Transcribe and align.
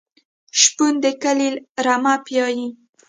شپون 0.61 0.93
د 1.03 1.05
کلي 1.23 1.49
رمه 1.85 2.13
پیایي. 2.25 2.67